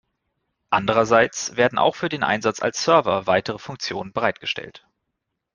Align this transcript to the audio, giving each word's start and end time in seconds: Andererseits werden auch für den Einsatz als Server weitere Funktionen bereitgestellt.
Andererseits 0.71 1.57
werden 1.57 1.77
auch 1.77 1.95
für 1.95 2.09
den 2.09 2.23
Einsatz 2.23 2.59
als 2.59 2.83
Server 2.83 3.27
weitere 3.27 3.59
Funktionen 3.59 4.13
bereitgestellt. 4.13 4.83